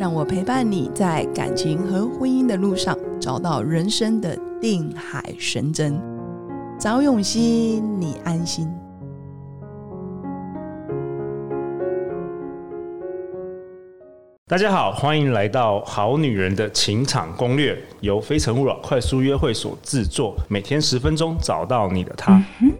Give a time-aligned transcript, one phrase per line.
[0.00, 6.00] 让我陪伴你在感情和婚姻的路上，找到人生的定海神针。
[6.78, 8.66] 找永熙，你安心。
[14.48, 22.42] 大家好，欢迎来到《好女人的情场攻略》，由非诚勿扰快速约会所制作，每天十分钟，找到你的他。
[22.62, 22.72] 嗯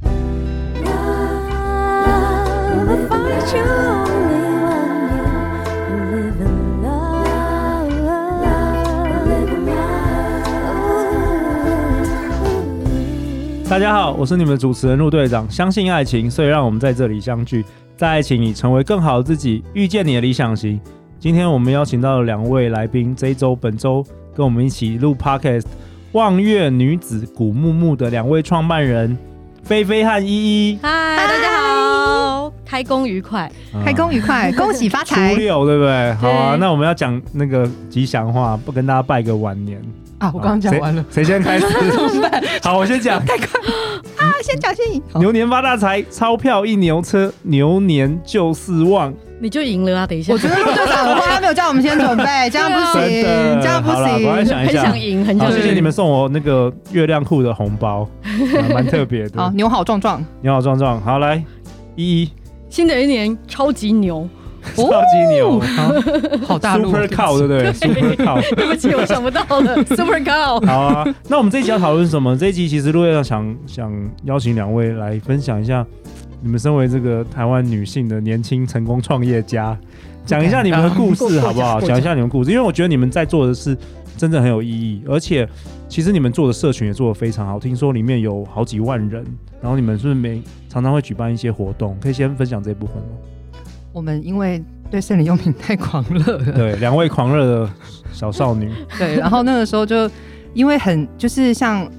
[13.70, 15.48] 大家好，我是你们的主持人陆队长。
[15.48, 17.64] 相信爱情，所以让我们在这里相聚，
[17.96, 20.80] 在爱情里成为更好的自己，遇见你的理想型。
[21.20, 24.04] 今天我们邀请到了两位来宾，这一周本周
[24.34, 25.66] 跟我们一起录 Podcast，
[26.10, 29.16] 望月女子古木木的两位创办人
[29.62, 30.78] 菲菲和依依。
[30.82, 35.32] 嗨，大家好，开工愉快，啊、开工愉快， 恭喜发财。
[35.32, 36.12] 初六对不对？
[36.14, 39.80] 好啊，那我们要讲那个吉祥话，不跟大家拜个晚年。
[40.20, 40.30] 啊！
[40.34, 41.66] 我刚刚讲完了，谁先开始？
[42.62, 43.24] 好，我先讲。
[43.24, 43.46] 太快
[44.16, 44.30] 啊！
[44.42, 45.02] 先讲先赢。
[45.14, 49.12] 牛年发大财，钞票一牛车，牛年就四旺。
[49.42, 50.06] 你就赢了啊！
[50.06, 53.02] 等一下，我觉得队长他没有叫我们先准备，这样不行，
[53.62, 54.28] 这样不行。
[54.28, 55.56] 我来想一下，很想赢，很想赢。
[55.56, 58.06] 谢谢你们送我那个月亮裤的红包，
[58.74, 59.42] 蛮特别的。
[59.42, 61.00] 好，牛好壮壮，牛好壮壮。
[61.00, 61.42] 好，来，
[61.96, 62.30] 依依，
[62.68, 64.28] 新的一年超级牛。
[64.76, 65.60] 超级牛，
[66.46, 70.64] 好大陆，Super Cow，对不对？Super Cow， 对不起，我想不到了， Super Cow。
[70.66, 72.36] 好啊，那我们这一集要讨论什么？
[72.36, 75.84] 这一集其实陆队长想想邀请两位来分享一下，
[76.42, 79.76] 你们身为这个台湾女性的年轻成功创业家，
[80.24, 81.80] 讲一下你们的故事好不好？
[81.80, 83.76] 讲一下你们故事，因为我觉得你们在做的是
[84.16, 85.48] 真的很有意义，而且
[85.88, 89.24] 其实你们做的社群也做得非常好，听说里面有好几万人，
[89.60, 91.96] 然后你们是不是每常常会举办一些活动？
[92.00, 93.08] 可以先分享这一部分吗？
[93.92, 97.70] 我们因为对生理用品太狂热了， 对，两位狂热的
[98.12, 100.10] 小少女，对，然后那个时候就
[100.54, 101.90] 因为很就是像。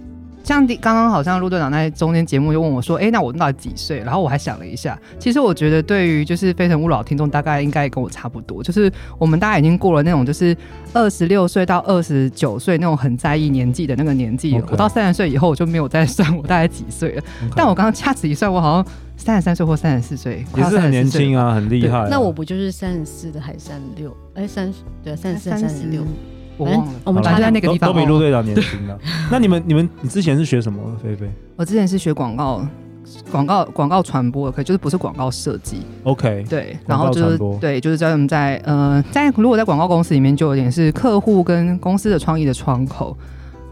[0.44, 10.56] 像刚刚好像陆队长在中间节目就问我说：“哎、欸，那我到底几岁？”然后我还想了一下，其实我觉得对于就是非诚勿扰听众，大概应该跟我差不多，就是我们大家已经过了那种就是
[10.94, 14.56] 二十六岁到二十九岁那种很在意年纪的那个年纪。
[14.56, 14.66] Okay.
[14.72, 17.24] 我到三十岁以后，我就没有再算我大概几岁了。
[17.56, 22.08] 但我刚刚掐指一算，我好像三十三岁或三十四岁，也是很年轻啊，很厉害、啊。
[22.10, 24.16] 那我不就是三十四的还三十六？
[24.34, 26.04] 哎，三十对，三十四、三十六。
[26.58, 28.98] 我忘了，我们就在那个地方，都，比陆队长年轻 了。
[29.32, 30.80] 那你们、你们、你之前是学什么？
[31.02, 32.62] 菲菲，我之前是学广告、
[33.32, 35.82] 广告、广告传播的，可就是不是广告设计。
[36.04, 43.18] OK，对，然后就是对，就是在我们在呃，在如果在广告公司里面，就有点是客户跟公司的创意的窗口，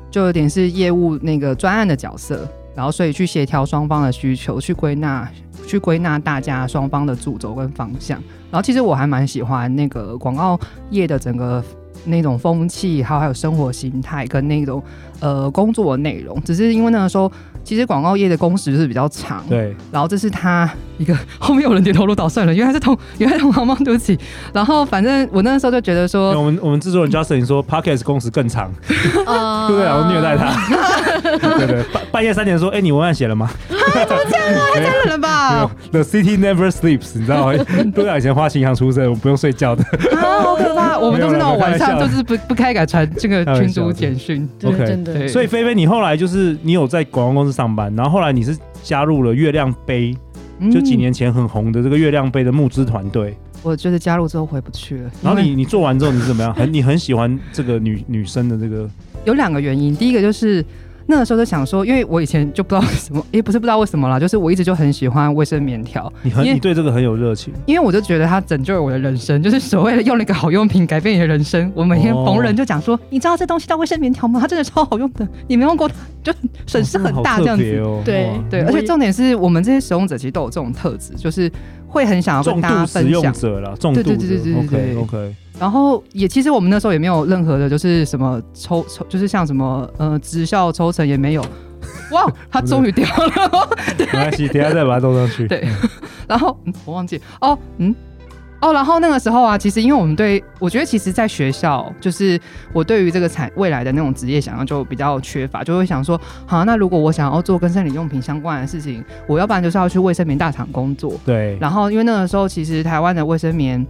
[0.09, 5.29] 就有点是业务那个专案的角色，然后所以去协调双方的需求，去归纳、
[5.68, 8.18] 去归纳大家双方的主轴跟方向。
[8.50, 11.63] 然后其实我还蛮喜欢那个广告业的整个。
[12.06, 14.82] 那种风气，还有还有生活形态跟那种
[15.20, 17.32] 呃工作的内容，只是因为那个时候
[17.64, 19.76] 其实广告业的工时是比较长，对。
[19.92, 23.76] 然后这是他一个后面有人点头如捣蒜了，原来是同原来同行吗？
[23.84, 24.20] 对不起。
[24.54, 28.96] 然后反正我那个时候就觉得说，我们我们制作人 Justin 说 Podcast 工时更长，对
[29.68, 29.86] 不对？
[29.86, 31.84] 然后虐待他，对对。
[31.94, 33.50] 半半夜三点说，哎，你文案写了吗？
[33.70, 34.68] 啊，怎么这样啊？
[34.76, 35.72] 太残忍了吧？
[35.92, 37.54] The city never sleeps，你知道吗？
[37.96, 39.84] 陆队以前花旗行出身，我不用睡觉的。
[40.18, 41.00] 啊，好可怕！
[41.00, 41.98] 我们都是那种晚上。
[41.98, 45.28] 就是不不开改传这个群组简讯，OK，真的。
[45.30, 50.18] 所以菲菲，你后来就是你有在广告公司上班，然后后来你是加入了月亮杯，嗯、
[50.72, 53.36] 就几年前很红的这个月亮杯的募资团队。
[53.64, 55.12] 我觉得加入之后回不去了。
[55.22, 56.53] 然后你你做完之后你是怎么样？
[56.53, 58.89] 很你很喜欢这个女女生的这个？
[59.25, 60.66] 有两个原因，第一个就是。
[61.09, 66.11] 那个时候就想说，因为我以前就不知道为什么， 也不是不知道为什么啦，就是我一直就很喜欢卫生棉条。
[66.21, 71.71] 你很你对这个很有热情，因为我就觉得它拯救了我的人生，就是所谓的用了一个好用品改变你的人生。
[71.73, 74.39] 我每天逢人就讲说，哦、你知道这东西叫卫生棉条吗？
[74.39, 76.31] 它真的超好用的，你没用过它就
[76.67, 77.63] 损失很大这样子。
[77.79, 81.51] 哦、对对，而且重点是我们这些使用者其实都有这种特质，就是
[81.88, 83.21] 会很想要跟大家分享。
[83.23, 84.03] 重度使用者啦，重度的。
[84.03, 84.95] 对对对对对对。
[84.95, 85.35] OK OK。
[85.59, 91.45] 然后也其实我们那时候也没有任何的，就是什么抽抽，就是像什么呃直校抽成也没有。
[92.11, 95.47] 哇， 它终于掉了，没关系，等下再把它弄上去。
[95.47, 95.67] 对，
[96.27, 97.94] 然后、嗯、我忘记哦，嗯，
[98.61, 102.39] 哦，然后那个时候啊，其实因为我们对，我觉得其实在学校，就是
[102.73, 111.13] 我对于这个产未来的那种职业想象就比较缺乏，就会想说，好，那如果我想要做跟生理用品相关的事情，我要不然就是要去卫生棉大厂工作。
[111.25, 111.57] 对。
[111.61, 113.85] 然后因为那个时候，其实台湾的卫生棉。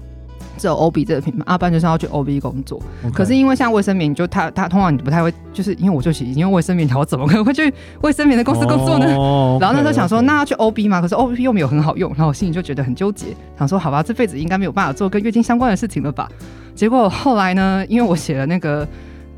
[0.60, 2.80] 只有 OB 这个品牌，阿、啊、班就是要去 OB 工作。
[3.14, 7.74] 可是因为像卫生棉，就他他通常你不太会，就是因为我就其实因为卫生棉条，我怎么可能会去
[8.04, 10.26] 卫生棉的公司工作呢？Oh, okay, 然后那时候想说，okay.
[10.26, 11.02] 那要去 OB 嘛？
[11.02, 13.28] 可是 OB 又没有很好用，然后我心里就觉得很纠结，
[13.58, 16.30] 想说好吧，这辈子应该没有办法做跟月经相关的事情了吧？
[16.76, 18.88] 结果后来呢，因为我写了那个。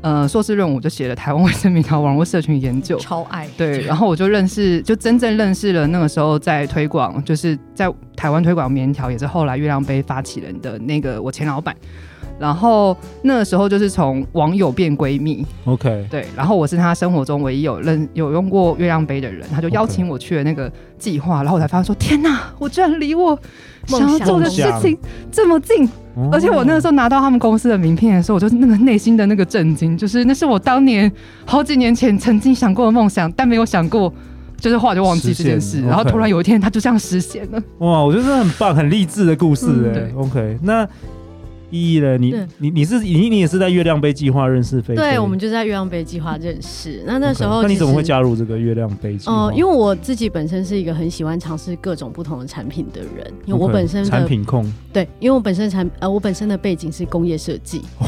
[0.02, 3.48] 呃，硕士论文我就写了台湾 卫生棉条网络社群研究，超爱。
[3.56, 11.74] 对，然后我就认识，就真正认识了那个时候在推广，就是在台湾推广棉条，也是后来月亮杯发起人的那个我前老板。
[12.42, 16.26] 然后那个时候就是从网友变闺蜜，OK，对。
[16.36, 20.68] 然后我是她生活中唯一有认有用过月亮杯的人，她就邀请我去了那个
[20.98, 23.38] 计划，然后我才发现说，天哪，我居然离我
[23.86, 24.98] 想要做的事情
[25.30, 25.88] 这么近。
[26.32, 31.10] 而且我那个时候拿到他们公司的名片的时候，我就那个内心的那个震惊，就是那是我当年
[31.46, 34.12] 好几年前曾经想过的梦想，但没有想过，
[34.58, 35.80] 就是话就忘记这件事。
[35.82, 37.62] 然后突然有一天，它就这样实现了。
[37.78, 40.12] 哇，我觉得这很棒，很励志的故事哎、欸。
[40.12, 40.88] 嗯、OK，那。
[41.72, 44.96] 意义了，你你你是你你也是在月亮杯计划认识菲菲？
[44.96, 47.02] 对，我们就在月亮杯计划认识。
[47.06, 49.32] 那那时候，okay, 那你怎么会加入这个月亮杯计划？
[49.32, 54.70] 哦、呃，因为我自己本身是一个很喜欢尝试各种不同的产品的人，因为我本身 okay, 产品控。
[54.92, 58.06] 对，因为我本身产呃，我本身的背景是工业设计，哦、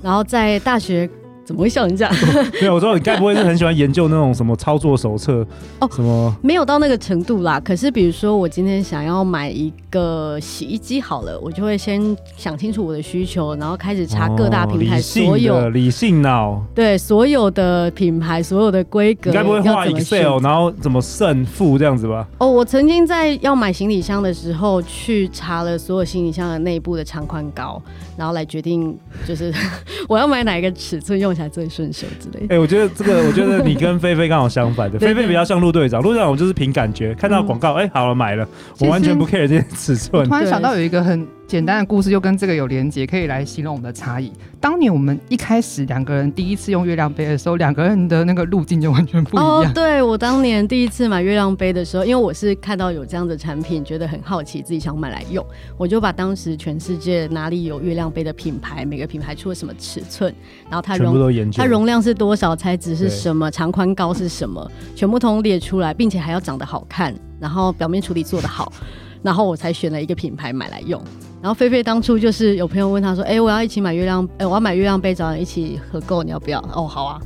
[0.00, 1.10] 然后在大学。
[1.50, 2.14] 怎么会笑人这样？
[2.62, 5.44] 没有，我说你该不会是很喜欢研究那种什么操作手册
[5.80, 5.90] 哦？
[5.90, 7.58] 什么没有到那个程度啦。
[7.58, 19.30] 可是比如说，我今天想要买一个洗衣机，好了，我就会先想清楚我的需求，然后开始查各大平台所有、哦、理性脑对所有的品牌、所有的规格。
[19.30, 22.24] 你该不会画 Excel，然后怎么胜负这样子吧？
[22.38, 27.82] 哦，我曾经在要买行李箱的时候，去查了所有行李箱的内部的长宽高，
[28.16, 28.96] 然后来决定
[29.26, 29.52] 就是
[30.08, 31.34] 我要买哪一个尺寸用。
[31.40, 32.44] 才最顺手之类。
[32.44, 34.98] 哎、欸，我觉得这个，我觉得你跟菲菲刚好相反的。
[35.00, 38.46] 菲菲比较像陆队长，陆队长我就是凭感觉，看到广告，哎、嗯欸，好了，买了，
[38.80, 40.28] 我完全不 care 这些尺寸。
[40.28, 41.26] 突然想到有一个很。
[41.50, 44.30] 简单的故事就跟这个有连接，可以来形容我们的差异。
[44.60, 49.44] 当年我们一开始两个人第一次用月亮杯的时候，两个人的那个路径就完全不一样。
[49.44, 55.44] 哦，对，我当年第一次买月亮杯的时候，因为我是看到有这样的产品，觉得很好奇，自己想买来用，
[55.76, 60.32] 我就把当时全世界哪里有月亮杯的品牌，每个品牌出了什么尺寸，
[60.68, 68.72] 然后它容它容量是多少，材质是什么，长宽高是什么，全部通列出来，并且还要长得好看，然后表面处理做得好，
[69.20, 71.02] 然后我才选了一个品牌买来用。
[71.42, 77.18] 然后菲菲当初就是有朋友问他说：“哎、欸，我要一起买月亮，哎、欸，我要买月亮杯，找人一起合购，你要不要？”哦，好啊。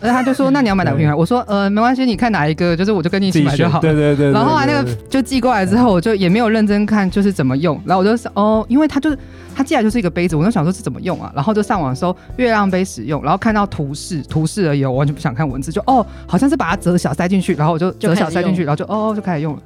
[0.00, 4.32] 而他就说：“那你要买哪个品牌？”我说：“呃，没关系，你看哪一个，就是我就跟你一起买就好。”对对对，对。
[4.32, 7.78] 然后后来那个就寄过来之后，我就也没有认真看，就是怎么用。
[7.84, 9.18] 然后我就说：“哦，因为他就是
[9.56, 19.62] 他寄来就是一个杯子，我就想说是怎么用啊？”然后就上网搜月亮杯使用，然后看到图示，图示而已，我完全不想看文字，就哦，好像是把它折小塞进去，然后我就折小塞进去，然后就哦就开始用了。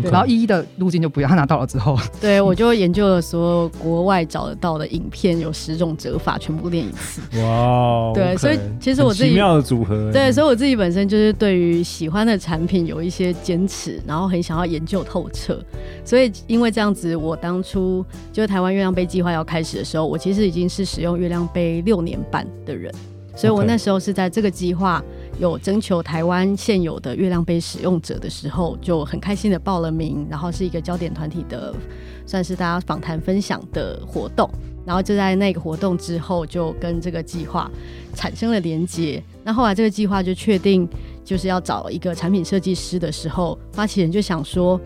[0.00, 7.20] 对，然后一一的路径就不一样，他拿到了之后，对，我就研究了所有国外找得到的影片，有十种折法，全部练一次。
[7.42, 15.60] 哇，对，okay, 所以其实我自己奇妙的组合，对，所以我自己本身就是对于喜欢的产品有一些坚持，然后很想要研究透彻。
[16.04, 22.92] 所以因为这样子，我当初就台湾月亮杯计划要开始的时候，我其实已经是使用月亮杯六年半的人，
[23.36, 25.02] 所以我那时候是在这个计划。
[25.38, 31.74] 有征求台湾现有的月亮杯使用者的时候，就很开心的报了名，然后是一个焦点团体的，
[32.26, 34.48] 算是大家访谈分享的活动，
[34.86, 37.70] 然后就在那个活动之后，就跟这个计划
[38.14, 39.22] 产生了连接。
[39.42, 40.88] 那后来这个计划就确定
[41.24, 44.80] 就是要找一个产品设计师的时候，发起人就想说。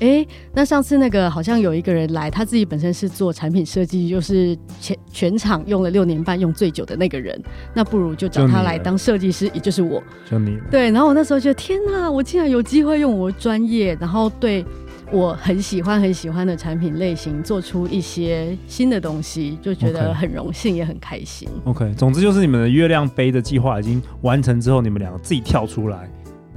[0.00, 7.40] 哎、欸，那上次那个好像有一个人来，他自己本身是做产品设计，就是全全场用了六年半用最久的那个人，
[7.74, 10.02] 那不如就找他来当设计师，也就是我。
[10.30, 10.58] 就你。
[10.70, 14.64] 对，然后我那时候觉得天哪，我竟然有机会用我的专业，然后对
[15.10, 21.48] 我很喜欢很喜欢的产品类型做出一些新的东西，就觉得很荣幸.也很开心。
[21.64, 26.08] OK，总之就是你们的月亮杯的计划已经完成之后，你们两个自己跳出来。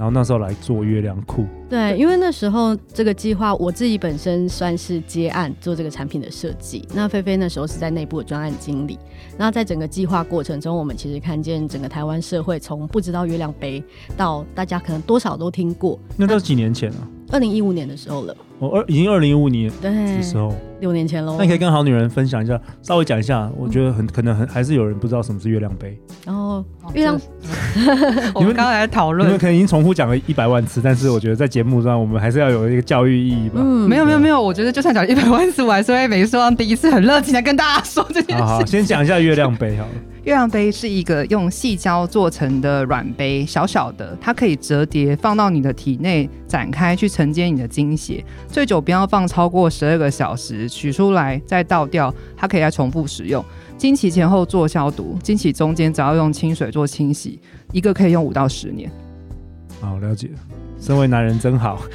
[0.02, 8.98] 然后那时候来做月亮裤，对，因为那时候这个计划我自己本身算是接案做这个产品的设计，那菲菲那时候是在内部的专案经理。
[9.38, 13.80] 那在整个计划过程中，我们其实看见整个台湾社会从不知道月亮杯
[14.16, 15.96] 到大家可能多少都听过。
[16.16, 17.08] 那都是几年前了？
[17.32, 18.36] 二零一五年的时候了。
[18.58, 21.34] 我二已经二零一五年对的时候，六年前喽。
[21.36, 23.50] 那你可以跟好女人分享一下，稍微讲一下。
[23.56, 25.98] 我觉得很可能很还是有人不知道什么是月亮杯。
[26.24, 27.20] 然后月亮，
[28.36, 33.56] 我们刚才讨论，你们可能已经重复讲了一百万次，但是我觉得在节目上我们还是要有一个教育意义吧。
[33.56, 38.42] 嗯，没有没有没有，我觉得就算讲一百万次，我还是会每一次第一次很热情的跟大家说这件事。
[38.44, 39.90] 好，先讲一下月亮杯好了。
[40.24, 53.44] 月亮杯是一个用细胶做成的软杯，小小的，它可以折叠放到你的体内展开去承接你的经血，最久不要放超过十二个小时，取出来再倒掉，它可以再重复使用。
[53.76, 57.40] 经期前后做消毒，经期中间只要用清水做清洗，
[57.72, 58.88] 一个可以用五到十年。
[59.80, 60.30] 好，了解。
[60.82, 61.80] 身为男人真好，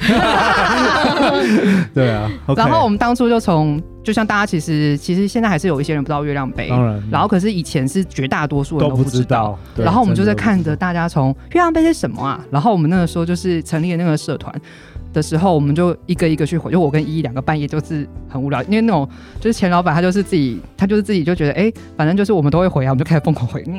[1.92, 2.30] 对啊。
[2.46, 7.02] Okay、然后我们当初就从，就像大家其实其实现在还是有一些人不知道月亮杯，当然。
[7.10, 9.58] 然后可是以前是绝大多数人都不知道。
[9.76, 12.42] 知道然后我们就在看着大家从月亮杯是什么啊？
[12.50, 14.50] 然后我们那个时候就是成立了那个社团
[15.12, 16.72] 的时候，我们就一个一个去回。
[16.72, 19.06] 就我跟依依两个半夜就是很无聊，因为那种
[19.38, 23.62] 就是钱老板他就是自己，他就是自己就觉得哎、欸，反正就是我们都会回啊，我们就开始疯狂回。
[23.66, 23.78] 嗯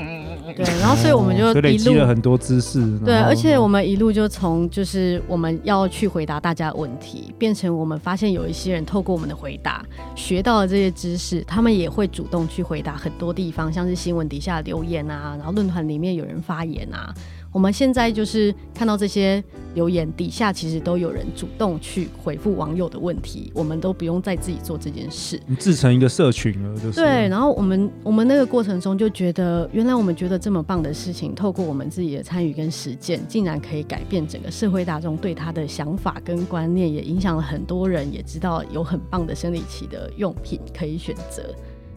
[0.55, 2.81] 对，然后所以我们就累积了很多知识。
[2.99, 17.13] 对，而且我们一路就从就是我们要去回答大家的问题，变成我们发现有一些人透过我们的回答学到了这些知识，他们也会主动去回答很多地方，像是新闻底下留言啊，然后论坛里面有人发言啊。
[17.51, 25.41] 我们现在就是看到这些留言底下，其实都有人主动去回复网友的问题，我们都不用再自己做这件事。
[25.47, 27.01] 你自成一个社群了，就是。
[27.01, 41.43] 对，然后我们我们那个过程中就觉得，原来我们觉得这么棒的事情，透过我们自己的参与跟实践，竟然可以改变整个社会大众对他的想法跟观念，也影响了很多人，也知道有很棒的生理期的用品可以选择。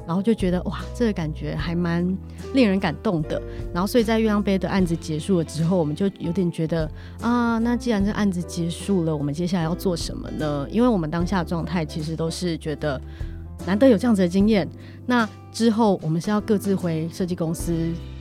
[0.06, 2.04] 然后就觉得哇，这个感觉还蛮
[2.54, 3.40] 令人感动的。
[3.72, 6.90] 然后所以在月亮杯的案子结束了之后，我们就有点觉得
[7.20, 10.66] 啊，那既然这案子结束了，我们接下来要做什么呢？
[10.70, 13.00] 因为我们当下状态其实都是觉得
[13.66, 14.68] 难得有这样子的经验。
[15.06, 17.72] 那之后我们是要各自回设计公司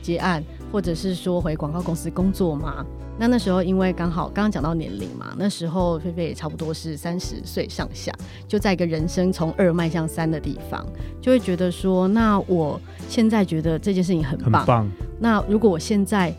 [0.02, 0.42] 接案，
[0.72, 2.84] 或者是说回广告公司工作吗？
[3.18, 8.10] 那那时候，因为刚好刚刚讲到年龄嘛，那时候菲菲也差不多是三十岁上下，
[8.48, 10.84] 就在一个人生从二迈向三的地方，
[11.20, 14.62] 就会觉得说，那我现在觉得这件事情很棒。
[14.62, 14.90] 很棒。
[15.20, 16.34] 那如果我现在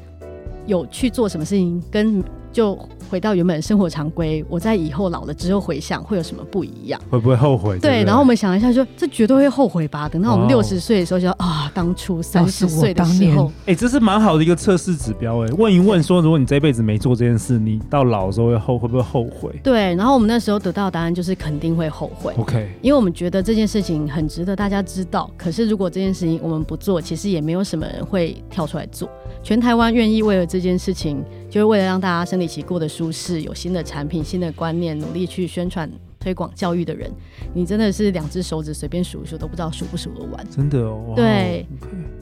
[0.65, 2.21] 有去做什么事情，跟
[2.53, 2.79] 就。
[3.09, 6.99] 回到原本的生活常规，我在以后老了之后回想会有什么不一样？
[7.11, 7.77] 会不会后悔？
[7.77, 10.09] 对，然后我们想一下说，说这绝对会后悔吧。
[10.09, 15.45] 等到我们六十岁的时候就，就啊，当初三十岁的时候，哎、欸，这是蛮好的一个测试指标。
[15.45, 19.53] 哎，问一问说，如果你这辈子没做这件事，你到老的时候会后会不会后悔？
[19.61, 22.33] 对，然后我们那时候得到的答案就是肯定会后悔。
[22.39, 25.29] OK，因为我们觉得这件事情很值得大家知道。
[25.37, 29.07] 可是如果这件事情我们不做，其实也没有什么人会跳出来做。
[29.43, 33.83] 全台湾愿意为了这件事情，就是为了让大家生理期过得舒适，有新的。
[33.83, 37.11] 产品新的观念，努力去宣传推广教育的人，
[37.53, 40.49] 你真的是两只手指随便数一数都不知道数不数得完。
[40.49, 41.67] 真的哦，对.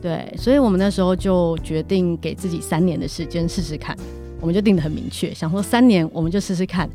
[0.02, 3.96] 对，所以我们那时候就决定给自己三年的时间试试看。
[4.42, 6.90] 我们就定得很明确，想说三年我们就试试看，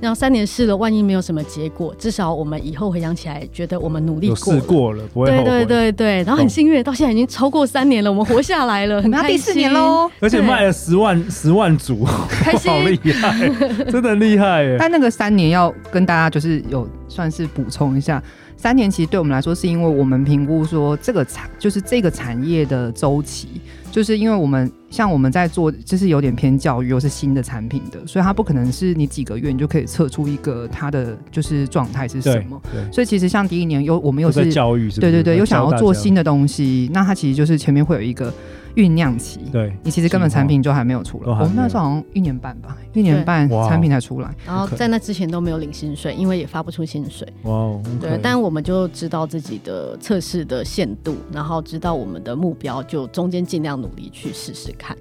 [0.00, 5.44] 然后三年试了，万一没有什么结果，至少我们以后回想起来，觉得我们努力过了，试过了，不会后悔。
[5.44, 9.36] 对对对对，然后很幸运，到现在已经超过三年了，我们活下来了，很开心。
[9.36, 13.48] 第四年喽，而且卖了十万十万组，开心，好厉害，
[13.90, 14.76] 真的很厉害耶！
[14.80, 18.22] 但那个三年要跟大家就是有算是补充一下，
[18.56, 23.60] 三年其实对我们来说，是因为我们评估说这个产就是这个产业的周期。
[23.92, 32.60] 就是因为我们像我们在做，就是有点偏教育，又是新的产品的，所以它不可能是你几个月你就可以测出一个它的就是状态是什么。
[32.90, 38.32] 所以其实像第一年又我们又是教育，对对对，又想要做新的东西，那它其实就是前面会有一个。
[38.74, 41.30] 酝酿期，对，你其实根本产品就还没有出来。
[41.30, 44.34] 我们那时候好像一年半吧，一年半产品才出来。
[44.46, 47.26] 然后在那之前都没有领薪水，因为也发不出薪水。
[47.42, 54.96] 哇哦，对，但我们就知道自己的测试的限度，然后知道我们的目标，就中间尽量努力去试试看。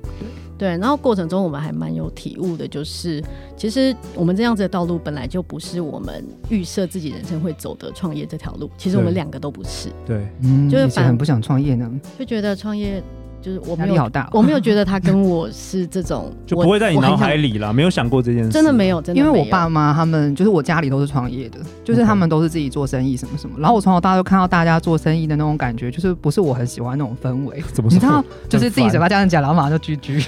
[0.58, 3.24] 对，然后过程中我们还蛮有体悟的，就是
[3.58, 8.70] 其实我们这样子的道路本来就不是我们预设自己人生会走的创业这条路。
[8.78, 9.90] 其实我们两个都不是。
[10.06, 13.01] 对，嗯，就是反正不想创业呢，就觉得创业。
[13.41, 30.19] 就是我没有，我没有觉得他跟我是这种， 就不会在你脑海里啦，没有想过这件事，真的没有，真的因为我爸妈他们就是我家里都是创业的，就是他们都是自己做生意什么什么，然后我从小到大就看到大家做生意的那种感觉，就是不是我很喜欢那种氛围， 怎么你知道，就是自己嘴巴这样讲，然后马上就居居，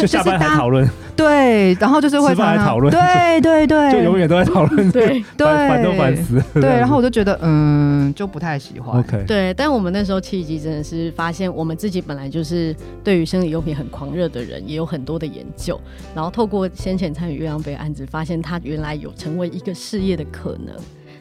[0.00, 15.80] 就下班还讨论， 对，然后就是会吃饭还讨论，对对对，就永远都在讨论，对对，烦都烦死，对，然后我就觉得嗯，就不太喜欢，OK，对，但我们那时候契机真的是发现我们自己本来就是对于生理用品很狂热的人，也有很多的研究。
[16.14, 20.74] 然后透过先前参与月亮杯案子，发现他原来有成为一个事业的可能。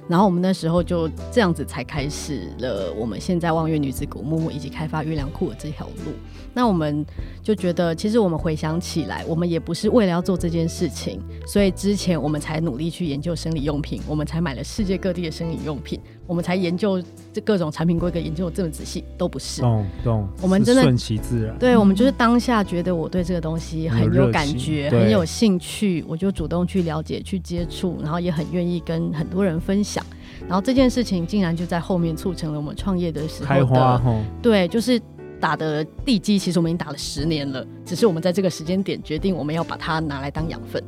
[0.07, 6.11] 然后我们那时候就这样子才开始了我们现在望月女子谷木木以及开发月亮库的这条路。
[6.53, 7.03] 那我们
[7.41, 17.01] 就觉得，其实我们回想起来，我们也不是为了要做这件事情，所以之前我们才努力去研究生理用品，我们才买了世界各地的生理用品，我们才研究
[17.31, 19.61] 这各种产品规格研究这么仔细，都不是。
[19.61, 20.27] 懂懂。
[20.41, 21.57] 我们真的顺其自然。
[21.57, 30.05] 对，我们就是当下觉得我对这个东西很有感觉，很有兴趣，我就主动去了解、去接触，然后也很愿意跟很多人分享。
[30.47, 34.01] 然后这件事情竟然就在后面促成了我们创业的时候的开花。
[34.41, 35.01] 对，就是。
[35.37, 40.81] 打的地基其实我们已经打了十年了，只是我们在这个时间点决定我们要把它拿来当养分。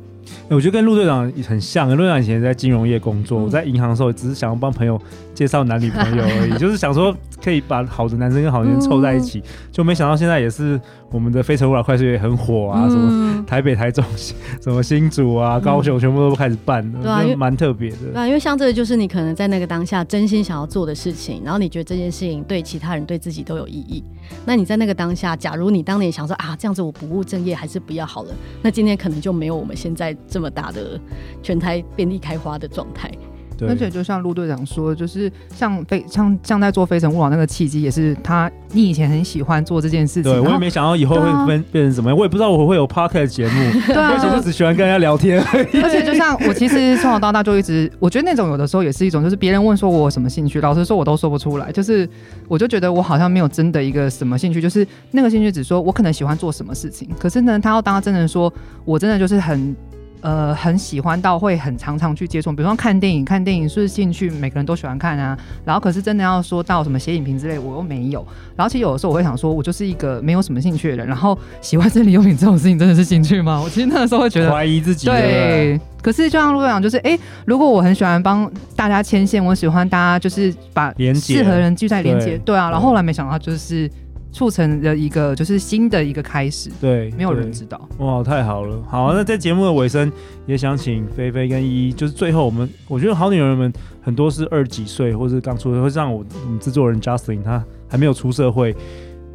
[0.48, 5.00] 我觉得跟陆队长很像，陆队长以前在金融业工作，嗯、我在银行的时候只是想要帮朋友
[5.34, 17.96] 介绍男女朋友而已， 就是想说可以把好的男生跟好的女生凑在一起，嗯、就没想到现在也是我们的非诚勿扰快速也很火啊，嗯、什么台北、台中、什么新竹啊、高雄，全部都开始办了，对啊，蛮特别的。
[18.12, 24.04] 对啊，因为像这个就是你可能在那个当下真心想要做的事情，然后你觉得这件事情对其他人、对自己都有意义。
[24.44, 31.00] 那你在那个当下，假如你当年想说啊，这样子我不务正业还是不要好了，那今天可能就没有我们现在这么大的
[31.42, 33.10] 全台遍地开花的状态。
[33.58, 40.32] 对而且就像陆队长说，就是像非像像在做非诚勿扰那个契机，也是他你以前很喜欢做这件事情。
[40.32, 45.80] 对，我也没想到以后会分、啊、变成什么样，我也不知道我会有 podcast 节目， 对啊，而且就只喜欢跟人家聊天而已。
[45.82, 52.08] 而且就像我其实从小到大就一直，我觉得那种有的时候也是一种，就是别人问说我有什么兴趣，老实说我都说不出来，就是
[52.46, 58.52] 我就觉得我好像没有真的一个什么兴趣，就是那个兴趣只说我可能喜欢做什么事情，可是呢，他要当他真的说
[58.84, 59.74] 我真的就是很。
[60.20, 65.38] 呃，很喜欢到会很常常去接触，比如说看电影，看电影是兴趣，每个人都喜欢看啊。
[65.64, 68.26] 然后可是真的要说到什么写影评之类，我又没有。
[68.56, 71.06] 然后其实有的时候我会想说，我就是一个没有什么兴趣的人。
[71.06, 73.60] 然后喜欢生理用品这种事情真的是兴趣吗？
[73.62, 75.06] 我其实那个时候会觉得怀疑自己。
[75.06, 82.70] 对，可是就像陆队长，就是哎、欸，如果我很喜欢帮大家牵线，我喜欢大家就是把适合的人聚在连接，对啊。
[82.70, 83.90] 然后后来没想到就是。
[84.30, 87.88] 促成的一个就是新的一个开始，对，没有人知道。
[87.98, 88.82] 哇，太好了！
[88.86, 90.10] 好，那在节目的尾声，
[90.46, 98.76] 也想请菲菲跟依依，就是最后我们，我觉得好女人们很多是二十几岁，或是刚出社会，像我，我们制作人 Justin 他还没有出社会，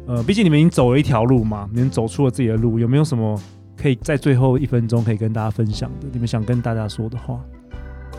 [0.06, 3.38] 呃，毕竟你们已经走了一条路嘛，你们走出了自己的路，有没有什么
[3.76, 6.06] 可以在最后一分钟可以跟大家分享的？
[6.12, 7.40] 你们想跟大家说的话？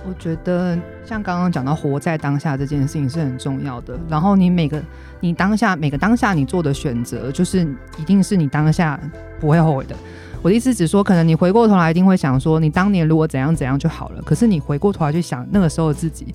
[0.07, 3.99] 我觉得像刚刚讲到活在当下这件事情是很重要的。
[4.07, 4.81] 然后你每个
[5.19, 8.99] 你当下每个当下你做的选择，就是一定是你当下
[9.39, 9.95] 不会后悔的。
[10.41, 14.21] 我的意思只说，可能你回过头来一定会想说，你当年如果怎样怎样就好了。
[14.21, 16.27] 可是你回过头来去想那个时候的自己，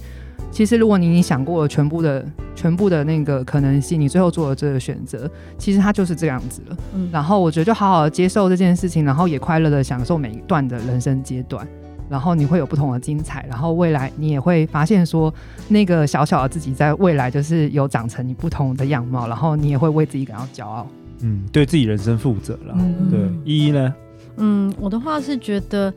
[0.51, 2.25] 其实如果你你想过了全部的
[2.57, 6.77] 全部的那个可能性，你最后做了这个选择，其实它就是这样子了。
[6.97, 11.65] 嗯，然后我觉得就好好的接受这件事情，然后也快乐的享受每一段的人生阶段。
[12.11, 15.33] 然后你会有不同的精彩，然后未来你也会发现说，
[15.69, 20.87] 那个小小的自己在未来就是有长成你不同的样貌，然后你也会为自己感到骄傲。
[21.21, 22.75] 嗯，对自己人生负责了。
[22.77, 23.95] 嗯、对，依依呢？
[24.37, 25.95] 嗯，我的话是觉得。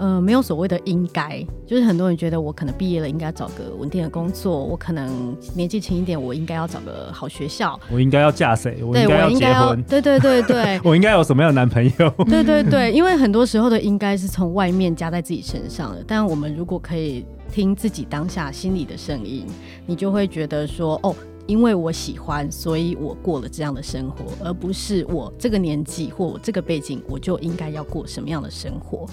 [0.00, 8.82] 呃，没有所谓的应该，就是很多人觉得我可能毕业了应该找个稳定的工作，我可能年纪轻一点，我应该要找个好学校，我应该要嫁谁？
[8.82, 9.82] 我应该要结婚？
[9.82, 12.10] 对对对对， 我应该有什么样的男朋友？
[12.24, 19.44] 对对对，因为很多时候的应该是从外面加在自己身上的，但我们如果可以听自己当下心里的声音，
[19.84, 21.14] 你就会觉得说，哦，
[21.46, 29.06] 因为我喜欢，所以我过了这样的生活，而不是我这个年纪或我这个背景，我就应该要过什么样的生活。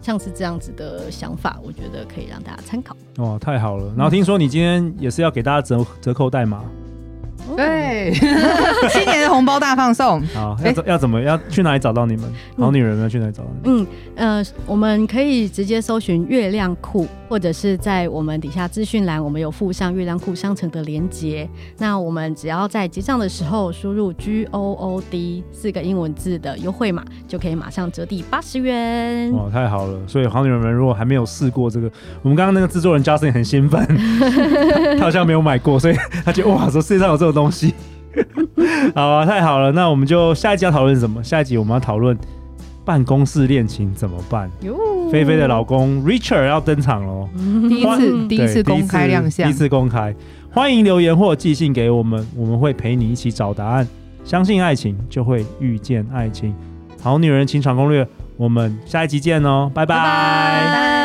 [0.00, 2.96] 像是这样子的想法，我觉得可以让大家参考。
[3.16, 3.92] 哦，太好了！
[3.96, 6.64] 然后听说你今天也是要给大家折折扣代码。
[7.56, 8.12] 对，
[8.90, 10.20] 新年的红包大放送。
[10.34, 12.32] 好，要怎要怎么要去哪里找到你们？
[12.58, 13.82] 好女人们要去哪里找到你们？
[13.82, 13.86] 嗯
[14.16, 21.48] 呃，我们可以直接搜寻月亮裤，或者是在我们底下资讯栏，我们有附上月亮裤商城的连接。
[21.78, 29.32] 那我们只要在结账的时候输入 G O O D 四个英文字的优惠码，就可以马上折抵八十元。
[29.32, 29.98] 哇，太好了！
[30.06, 31.90] 所以好女人们如果还没有试过这个，
[32.22, 33.86] 我们刚刚那个制作人 Justin 很兴奋，
[34.98, 37.39] 他好像没有买过，所以他觉得哇，说世界上有这种东西，
[38.92, 39.70] 好啊，太好了！
[39.70, 41.22] 那我们就下一集要讨论什么？
[41.22, 42.18] 下一集我们要讨论
[42.84, 44.50] 办公室恋情怎么办？
[45.12, 47.28] 菲菲的老公 Richard 要登场喽，
[47.68, 50.12] 第一次第一次公开亮相，第一次公开，
[50.50, 53.86] 欢迎留言或寄信给我们，我们会陪你一起找答案。
[54.24, 56.54] 相信爱情，就会遇见爱情。
[57.00, 59.94] 好女人情场攻略，我们下一集见哦，拜拜。
[59.96, 60.99] 拜拜。